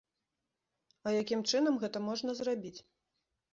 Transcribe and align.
А 1.05 1.13
якім 1.17 1.45
чынам 1.53 1.79
гэта 1.85 1.97
можна 2.09 2.29
зрабіць? 2.43 2.77